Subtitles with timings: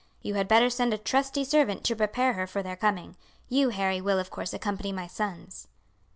[0.23, 3.15] You had better send a trusty servant to prepare her for their coming.
[3.49, 5.67] You, Harry, will, of course, accompany my sons.